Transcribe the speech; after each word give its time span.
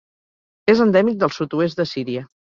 És 0.73 0.79
endèmic 0.85 1.19
del 1.23 1.33
sud-oest 1.35 1.83
de 1.83 1.85
Síria. 1.91 2.25